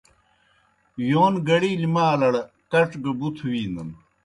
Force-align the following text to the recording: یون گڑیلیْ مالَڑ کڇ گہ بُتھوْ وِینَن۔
یون 1.09 1.33
گڑیلیْ 1.47 1.87
مالَڑ 1.93 2.33
کڇ 2.71 2.91
گہ 3.03 3.11
بُتھوْ 3.19 3.47
وِینَن۔ 3.51 3.89